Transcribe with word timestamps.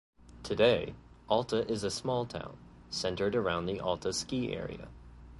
Today, 0.41 0.95
Alta 1.29 1.63
is 1.71 1.83
a 1.83 1.91
small 1.91 2.25
town, 2.25 2.57
centered 2.89 3.35
around 3.35 3.67
the 3.67 3.79
Alta 3.79 4.11
Ski 4.13 4.51
Area. 4.51 4.87